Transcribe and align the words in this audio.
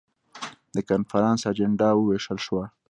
د 0.75 0.77
کنفرانس 0.89 1.41
اجندا 1.51 1.89
وویشل 1.95 2.37
شول. 2.45 2.65